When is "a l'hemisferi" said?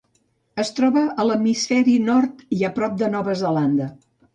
1.09-1.95